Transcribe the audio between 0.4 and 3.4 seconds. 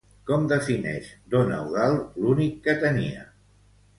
defineix don Eudald l'únic que tenia?